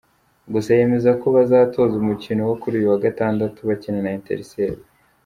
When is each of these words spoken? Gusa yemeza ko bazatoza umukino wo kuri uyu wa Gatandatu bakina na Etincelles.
Gusa 0.53 0.69
yemeza 0.79 1.09
ko 1.21 1.27
bazatoza 1.35 1.93
umukino 1.97 2.41
wo 2.49 2.55
kuri 2.61 2.75
uyu 2.79 2.91
wa 2.93 2.99
Gatandatu 3.05 3.59
bakina 3.69 3.99
na 4.01 4.11
Etincelles. 4.17 4.53